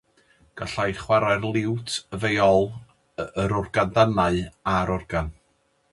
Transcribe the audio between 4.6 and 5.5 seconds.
a'r organ.